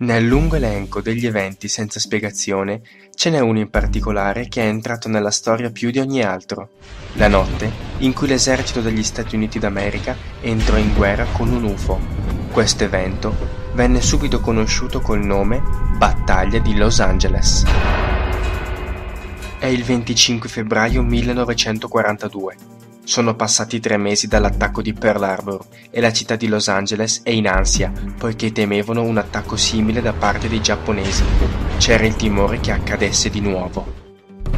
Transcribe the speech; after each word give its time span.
Nel 0.00 0.24
lungo 0.24 0.56
elenco 0.56 1.02
degli 1.02 1.26
eventi 1.26 1.68
senza 1.68 2.00
spiegazione 2.00 2.80
ce 3.14 3.28
n'è 3.28 3.38
uno 3.38 3.58
in 3.58 3.68
particolare 3.68 4.48
che 4.48 4.62
è 4.62 4.66
entrato 4.66 5.10
nella 5.10 5.30
storia 5.30 5.70
più 5.70 5.90
di 5.90 5.98
ogni 5.98 6.22
altro: 6.22 6.70
la 7.16 7.28
notte 7.28 7.70
in 7.98 8.14
cui 8.14 8.26
l'esercito 8.26 8.80
degli 8.80 9.02
Stati 9.02 9.36
Uniti 9.36 9.58
d'America 9.58 10.16
entrò 10.40 10.78
in 10.78 10.94
guerra 10.94 11.26
con 11.32 11.50
un 11.50 11.64
UFO. 11.64 12.00
Questo 12.50 12.84
evento 12.84 13.36
venne 13.74 14.00
subito 14.00 14.40
conosciuto 14.40 15.02
col 15.02 15.22
nome 15.22 15.60
Battaglia 15.98 16.60
di 16.60 16.74
Los 16.76 16.98
Angeles. 17.00 17.64
È 19.58 19.66
il 19.66 19.84
25 19.84 20.48
febbraio 20.48 21.02
1942 21.02 22.79
sono 23.10 23.34
passati 23.34 23.80
tre 23.80 23.96
mesi 23.96 24.28
dall'attacco 24.28 24.80
di 24.82 24.92
Pearl 24.92 25.24
Harbor 25.24 25.66
e 25.90 26.00
la 26.00 26.12
città 26.12 26.36
di 26.36 26.46
Los 26.46 26.68
Angeles 26.68 27.22
è 27.24 27.30
in 27.30 27.48
ansia 27.48 27.92
poiché 28.16 28.52
temevano 28.52 29.02
un 29.02 29.18
attacco 29.18 29.56
simile 29.56 30.00
da 30.00 30.12
parte 30.12 30.48
dei 30.48 30.62
giapponesi. 30.62 31.24
C'era 31.78 32.06
il 32.06 32.14
timore 32.14 32.60
che 32.60 32.70
accadesse 32.70 33.28
di 33.28 33.40
nuovo. 33.40 33.98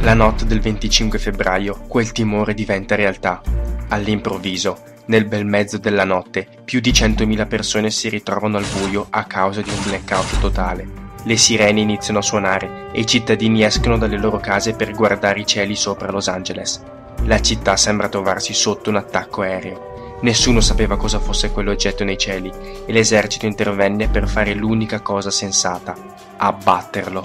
La 0.01 0.13
notte 0.13 0.45
del 0.45 0.59
25 0.59 1.17
febbraio 1.17 1.85
quel 1.87 2.11
timore 2.11 2.53
diventa 2.53 2.93
realtà. 2.93 3.41
All'improvviso, 3.87 4.83
nel 5.07 5.25
bel 5.25 5.47
mezzo 5.47 5.79
della 5.79 6.05
notte, 6.05 6.47
più 6.63 6.79
di 6.79 6.91
100.000 6.91 7.47
persone 7.47 7.89
si 7.89 8.07
ritrovano 8.07 8.57
al 8.57 8.67
buio 8.71 9.07
a 9.09 9.23
causa 9.23 9.61
di 9.61 9.71
un 9.71 9.81
blackout 9.83 10.39
totale. 10.39 10.87
Le 11.23 11.37
sirene 11.37 11.81
iniziano 11.81 12.19
a 12.19 12.21
suonare 12.21 12.91
e 12.91 12.99
i 12.99 13.07
cittadini 13.07 13.63
escono 13.63 13.97
dalle 13.97 14.19
loro 14.19 14.37
case 14.37 14.75
per 14.75 14.91
guardare 14.91 15.39
i 15.39 15.45
cieli 15.47 15.75
sopra 15.75 16.11
Los 16.11 16.27
Angeles. 16.27 17.01
La 17.25 17.39
città 17.39 17.77
sembra 17.77 18.09
trovarsi 18.09 18.53
sotto 18.53 18.89
un 18.89 18.97
attacco 18.97 19.43
aereo. 19.43 20.17
Nessuno 20.23 20.59
sapeva 20.59 20.97
cosa 20.97 21.19
fosse 21.19 21.51
quell'oggetto 21.51 22.03
nei 22.03 22.17
cieli 22.17 22.51
e 22.85 22.91
l'esercito 22.91 23.45
intervenne 23.45 24.09
per 24.09 24.27
fare 24.27 24.53
l'unica 24.53 24.99
cosa 24.99 25.31
sensata, 25.31 25.95
abbatterlo. 26.35 27.23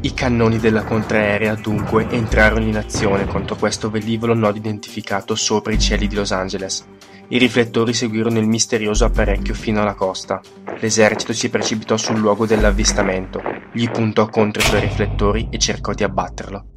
I 0.00 0.14
cannoni 0.14 0.58
della 0.58 0.82
contraerea 0.82 1.54
dunque 1.56 2.08
entrarono 2.08 2.64
in 2.64 2.76
azione 2.78 3.26
contro 3.26 3.56
questo 3.56 3.90
velivolo 3.90 4.32
non 4.32 4.56
identificato 4.56 5.34
sopra 5.34 5.72
i 5.72 5.78
cieli 5.78 6.06
di 6.06 6.14
Los 6.14 6.32
Angeles. 6.32 6.86
I 7.28 7.38
riflettori 7.38 7.92
seguirono 7.92 8.38
il 8.38 8.46
misterioso 8.46 9.04
apparecchio 9.04 9.52
fino 9.52 9.82
alla 9.82 9.94
costa. 9.94 10.40
L'esercito 10.80 11.34
si 11.34 11.50
precipitò 11.50 11.98
sul 11.98 12.18
luogo 12.18 12.46
dell'avvistamento, 12.46 13.42
gli 13.72 13.90
puntò 13.90 14.28
contro 14.28 14.62
i 14.62 14.66
suoi 14.66 14.80
riflettori 14.80 15.48
e 15.50 15.58
cercò 15.58 15.92
di 15.92 16.04
abbatterlo. 16.04 16.73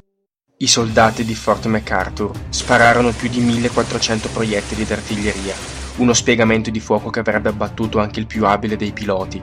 I 0.60 0.66
soldati 0.66 1.24
di 1.24 1.36
Fort 1.36 1.66
MacArthur 1.66 2.32
spararono 2.48 3.12
più 3.12 3.28
di 3.28 3.38
1400 3.38 4.28
proiettili 4.30 4.84
d'artiglieria, 4.84 5.54
uno 5.98 6.12
spiegamento 6.12 6.70
di 6.70 6.80
fuoco 6.80 7.10
che 7.10 7.20
avrebbe 7.20 7.50
abbattuto 7.50 8.00
anche 8.00 8.18
il 8.18 8.26
più 8.26 8.44
abile 8.44 8.74
dei 8.74 8.90
piloti. 8.90 9.40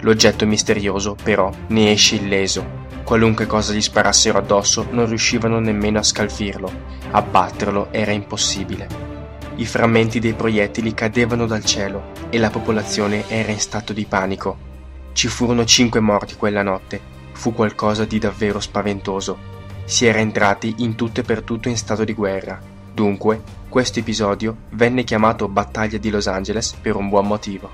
L'oggetto 0.00 0.44
misterioso, 0.44 1.16
però, 1.22 1.50
ne 1.68 1.92
esce 1.92 2.16
illeso. 2.16 2.84
Qualunque 3.02 3.46
cosa 3.46 3.72
gli 3.72 3.80
sparassero 3.80 4.36
addosso 4.36 4.86
non 4.90 5.06
riuscivano 5.06 5.58
nemmeno 5.58 6.00
a 6.00 6.02
scalfirlo. 6.02 6.70
Abbatterlo 7.12 7.88
era 7.90 8.10
impossibile. 8.10 8.86
I 9.56 9.64
frammenti 9.64 10.18
dei 10.18 10.34
proiettili 10.34 10.92
cadevano 10.92 11.46
dal 11.46 11.64
cielo 11.64 12.12
e 12.28 12.36
la 12.36 12.50
popolazione 12.50 13.26
era 13.28 13.50
in 13.50 13.58
stato 13.58 13.94
di 13.94 14.04
panico. 14.04 14.58
Ci 15.14 15.28
furono 15.28 15.64
cinque 15.64 16.00
morti 16.00 16.36
quella 16.36 16.62
notte. 16.62 17.00
Fu 17.32 17.54
qualcosa 17.54 18.04
di 18.04 18.18
davvero 18.18 18.60
spaventoso 18.60 19.47
si 19.88 20.04
era 20.04 20.18
entrati 20.18 20.74
in 20.78 20.96
tutto 20.96 21.20
e 21.20 21.22
per 21.22 21.40
tutto 21.40 21.70
in 21.70 21.76
stato 21.78 22.04
di 22.04 22.12
guerra. 22.12 22.60
Dunque, 22.92 23.40
questo 23.70 24.00
episodio 24.00 24.54
venne 24.72 25.02
chiamato 25.02 25.48
Battaglia 25.48 25.96
di 25.96 26.10
Los 26.10 26.26
Angeles 26.26 26.74
per 26.74 26.94
un 26.94 27.08
buon 27.08 27.26
motivo. 27.26 27.70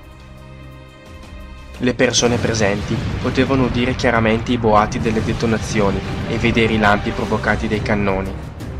Le 1.79 1.93
persone 1.93 2.37
presenti 2.37 2.95
potevano 3.21 3.65
udire 3.65 3.95
chiaramente 3.95 4.53
i 4.53 4.57
boati 4.57 4.97
delle 4.99 5.21
detonazioni 5.21 5.99
e 6.29 6.37
vedere 6.37 6.71
i 6.71 6.77
lampi 6.77 7.11
provocati 7.11 7.67
dai 7.67 7.81
cannoni. 7.81 8.33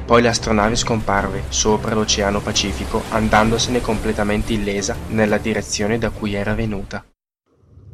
Poi 0.06 0.22
l'astronave 0.22 0.78
scomparve 0.78 1.44
sopra 1.50 1.94
l'Oceano 1.94 2.40
Pacifico, 2.40 3.04
andandosene 3.10 3.82
completamente 3.82 4.54
illesa 4.54 4.96
nella 5.10 5.40
direzione 5.40 5.98
da 5.98 6.10
cui 6.10 6.36
era 6.36 6.54
venuta. 6.54 7.04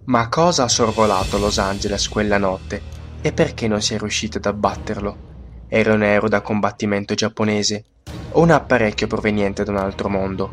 Ma 0.06 0.30
cosa 0.30 0.66
ha 0.66 0.68
sorvolato 0.68 1.40
Los 1.40 1.58
Angeles 1.58 2.08
quella 2.10 2.38
notte 2.38 2.80
e 3.22 3.32
perché 3.32 3.68
non 3.68 3.82
si 3.82 3.96
è 3.96 3.98
riusciti 3.98 4.38
ad 4.38 4.46
abbatterlo? 4.46 5.30
Era 5.74 5.94
un 5.94 6.02
aereo 6.02 6.28
da 6.28 6.42
combattimento 6.42 7.14
giapponese 7.14 7.86
o 8.32 8.42
un 8.42 8.52
apparecchio 8.52 9.08
proveniente 9.08 9.64
da 9.64 9.72
un 9.72 9.78
altro 9.78 10.10
mondo? 10.10 10.52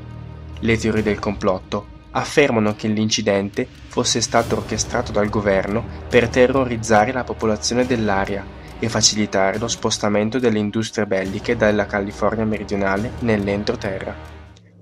Le 0.61 0.79
teorie 0.79 1.03
del 1.03 1.19
complotto 1.19 1.87
affermano 2.13 2.77
che 2.77 2.87
l'incidente 2.87 3.67
fosse 3.67 4.21
stato 4.21 4.55
orchestrato 4.55 5.11
dal 5.11 5.29
governo 5.29 5.85
per 6.09 6.29
terrorizzare 6.29 7.11
la 7.11 7.25
popolazione 7.25 7.85
dell'area 7.85 8.45
e 8.79 8.89
facilitare 8.89 9.59
lo 9.59 9.67
spostamento 9.67 10.39
delle 10.39 10.61
industrie 10.61 11.05
belliche 11.05 11.57
dalla 11.57 11.87
California 11.87 12.45
meridionale 12.45 13.11
nell'entroterra. 13.19 14.15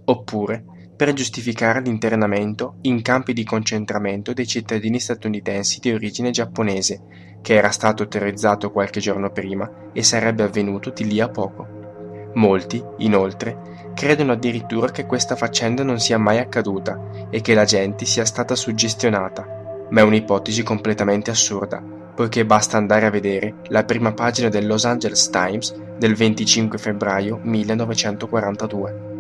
Oppure 0.05 0.65
per 0.97 1.13
giustificare 1.13 1.83
l'internamento 1.83 2.77
in 2.83 3.03
campi 3.03 3.35
di 3.35 3.45
concentramento 3.45 4.33
dei 4.33 4.47
cittadini 4.47 4.99
statunitensi 4.99 5.79
di 5.79 5.93
origine 5.93 6.31
giapponese 6.31 7.03
che 7.43 7.55
era 7.55 7.71
stato 7.71 8.09
terrorizzato 8.09 8.73
qualche 8.73 8.99
giorno 8.99 9.31
prima 9.31 9.71
e 9.93 10.03
sarebbe 10.03 10.43
avvenuto 10.43 10.91
di 10.91 11.07
lì 11.07 11.21
a 11.21 11.29
poco. 11.29 12.31
Molti, 12.35 12.83
inoltre, 12.99 13.93
credono 13.95 14.33
addirittura 14.33 14.91
che 14.91 15.07
questa 15.07 15.37
faccenda 15.37 15.83
non 15.83 16.01
sia 16.01 16.19
mai 16.19 16.39
accaduta 16.39 17.29
e 17.31 17.41
che 17.43 17.55
la 17.55 17.65
gente 17.65 18.05
sia 18.05 18.25
stata 18.25 18.55
suggestionata, 18.55 19.87
ma 19.91 20.01
è 20.01 20.03
un'ipotesi 20.03 20.63
completamente 20.63 21.31
assurda, 21.31 21.81
poiché 22.15 22.45
basta 22.45 22.79
andare 22.79 23.07
a 23.07 23.11
vedere 23.11 23.57
la 23.69 23.85
prima 23.85 24.13
pagina 24.13 24.49
del 24.49 24.67
Los 24.67 24.85
Angeles 24.85 25.29
Times 25.31 25.75
del 25.99 26.15
25 26.15 26.79
febbraio 26.79 27.39
1942. 27.43 29.16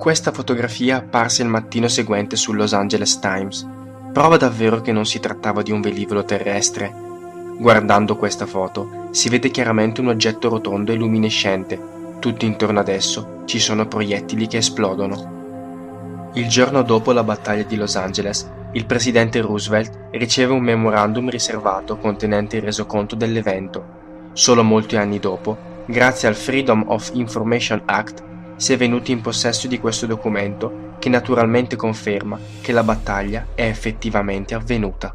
Questa 0.00 0.32
fotografia 0.32 0.96
apparse 0.96 1.42
il 1.42 1.50
mattino 1.50 1.86
seguente 1.86 2.34
sul 2.34 2.56
Los 2.56 2.72
Angeles 2.72 3.18
Times 3.18 3.68
Prova 4.14 4.38
davvero 4.38 4.80
che 4.80 4.92
non 4.92 5.04
si 5.04 5.20
trattava 5.20 5.60
di 5.60 5.72
un 5.72 5.82
velivolo 5.82 6.24
terrestre. 6.24 6.90
Guardando 7.58 8.16
questa 8.16 8.46
foto, 8.46 9.08
si 9.10 9.28
vede 9.28 9.50
chiaramente 9.50 10.00
un 10.00 10.08
oggetto 10.08 10.48
rotondo 10.48 10.90
e 10.90 10.94
luminescente. 10.94 11.78
Tutto 12.18 12.46
intorno 12.46 12.80
ad 12.80 12.88
esso 12.88 13.42
ci 13.44 13.58
sono 13.58 13.86
proiettili 13.86 14.46
che 14.46 14.56
esplodono. 14.56 16.30
Il 16.32 16.48
giorno 16.48 16.80
dopo 16.80 17.12
la 17.12 17.22
battaglia 17.22 17.64
di 17.64 17.76
Los 17.76 17.94
Angeles, 17.96 18.50
il 18.72 18.86
presidente 18.86 19.42
Roosevelt 19.42 20.08
riceve 20.12 20.54
un 20.54 20.62
memorandum 20.62 21.28
riservato 21.28 21.98
contenente 21.98 22.56
il 22.56 22.62
resoconto 22.62 23.16
dell'evento. 23.16 23.84
Solo 24.32 24.64
molti 24.64 24.96
anni 24.96 25.18
dopo, 25.18 25.58
grazie 25.84 26.26
al 26.26 26.36
Freedom 26.36 26.84
of 26.86 27.10
Information 27.12 27.82
Act, 27.84 28.28
si 28.60 28.74
è 28.74 28.76
venuti 28.76 29.10
in 29.10 29.22
possesso 29.22 29.66
di 29.68 29.80
questo 29.80 30.04
documento 30.04 30.96
che 30.98 31.08
naturalmente 31.08 31.76
conferma 31.76 32.38
che 32.60 32.72
la 32.72 32.82
battaglia 32.82 33.46
è 33.54 33.62
effettivamente 33.62 34.52
avvenuta. 34.54 35.14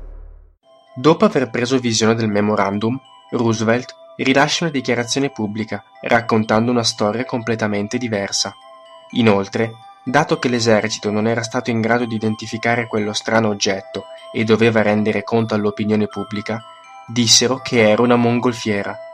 Dopo 0.95 1.25
aver 1.25 1.51
preso 1.51 1.77
visione 1.77 2.15
del 2.15 2.27
memorandum, 2.27 2.99
Roosevelt 3.29 3.93
rilascia 4.17 4.63
una 4.63 4.73
dichiarazione 4.73 5.29
pubblica 5.29 5.83
raccontando 6.01 6.71
una 6.71 6.83
storia 6.83 7.23
completamente 7.23 7.99
diversa. 7.99 8.51
Inoltre, 9.11 9.73
dato 10.03 10.39
che 10.39 10.49
l'esercito 10.49 11.11
non 11.11 11.27
era 11.27 11.43
stato 11.43 11.69
in 11.69 11.81
grado 11.81 12.05
di 12.05 12.15
identificare 12.15 12.87
quello 12.87 13.13
strano 13.13 13.49
oggetto 13.49 14.05
e 14.33 14.43
doveva 14.43 14.81
rendere 14.81 15.23
conto 15.23 15.53
all'opinione 15.53 16.07
pubblica, 16.07 16.63
dissero 17.05 17.59
che 17.59 17.87
era 17.87 18.01
una 18.01 18.15
mongolfiera. 18.15 19.04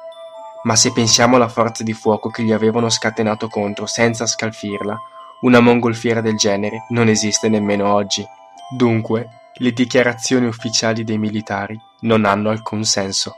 Ma 0.64 0.76
se 0.76 0.92
pensiamo 0.92 1.38
alla 1.38 1.48
forza 1.48 1.84
di 1.84 1.94
fuoco 1.94 2.30
che 2.30 2.44
gli 2.44 2.52
avevano 2.52 2.90
scatenato 2.90 3.48
contro 3.48 3.88
senza 3.88 4.28
scalfirla, 4.28 4.96
una 5.42 5.60
mongolfiera 5.60 6.22
del 6.22 6.36
genere 6.36 6.86
non 6.90 7.08
esiste 7.08 7.50
nemmeno 7.50 7.92
oggi. 7.92 8.24
Dunque, 8.70 9.50
le 9.56 9.72
dichiarazioni 9.72 10.46
ufficiali 10.46 11.04
dei 11.04 11.18
militari 11.18 11.80
non 12.02 12.26
hanno 12.26 12.52
alcun 12.52 12.84
senso. 12.84 13.36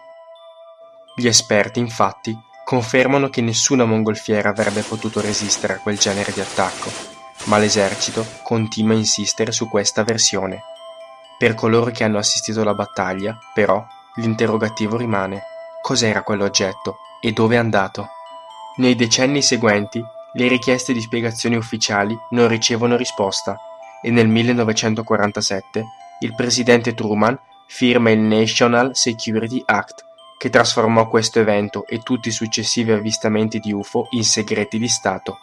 Gli 1.16 1.28
esperti, 1.28 1.80
infatti, 1.80 2.38
confermano 2.66 3.30
che 3.30 3.42
nessuna 3.42 3.86
mongolfiera 3.86 4.50
avrebbe 4.50 4.82
potuto 4.82 5.22
resistere 5.22 5.74
a 5.74 5.80
quel 5.80 5.98
genere 5.98 6.34
di 6.34 6.42
attacco, 6.42 6.92
ma 7.46 7.58
l'esercito 7.58 8.26
continua 8.44 8.96
a 8.96 8.98
insistere 8.98 9.54
su 9.54 9.70
questa 9.70 10.04
versione. 10.04 10.62
Per 11.38 11.56
coloro 11.56 11.92
che 11.92 12.04
hanno 12.04 12.18
assistito 12.18 12.62
alla 12.62 12.74
battaglia, 12.74 13.38
però, 13.54 13.86
l'interrogativo 14.16 14.98
rimane: 14.98 15.44
cos'era 15.82 16.22
quell'oggetto 16.22 16.98
e 17.26 17.32
dove 17.32 17.56
è 17.56 17.58
andato? 17.58 18.10
Nei 18.76 18.96
decenni 18.96 19.42
seguenti 19.42 20.04
le 20.34 20.48
richieste 20.50 20.92
di 20.92 21.00
spiegazioni 21.00 21.56
ufficiali 21.56 22.18
non 22.32 22.50
ricevono 22.50 22.98
risposta 22.98 23.58
e 24.02 24.12
nel 24.12 24.28
1947 24.28 25.86
il 26.20 26.36
presidente 26.36 26.94
Truman 26.94 27.40
firma 27.68 28.12
il 28.12 28.20
National 28.20 28.94
Security 28.94 29.64
Act, 29.66 30.04
che 30.38 30.50
trasformò 30.50 31.08
questo 31.08 31.40
evento 31.40 31.88
e 31.88 32.00
tutti 32.00 32.28
i 32.28 32.34
successivi 32.34 32.92
avvistamenti 32.92 33.60
di 33.60 33.72
UFO 33.72 34.08
in 34.12 34.26
segreti 34.26 34.78
di 34.78 34.90
Stato. 34.90 35.38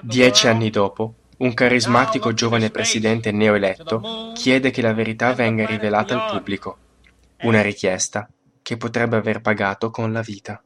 Dieci 0.00 0.48
anni 0.48 0.70
dopo, 0.70 1.14
un 1.38 1.54
carismatico 1.54 2.34
giovane 2.34 2.70
presidente 2.70 3.30
neoeletto 3.30 4.32
chiede 4.34 4.70
che 4.70 4.82
la 4.82 4.92
verità 4.92 5.32
venga 5.32 5.64
rivelata 5.64 6.14
al 6.14 6.32
pubblico, 6.32 6.76
una 7.42 7.62
richiesta 7.62 8.28
che 8.62 8.76
potrebbe 8.76 9.16
aver 9.16 9.40
pagato 9.40 9.90
con 9.90 10.12
la 10.12 10.22
vita. 10.22 10.62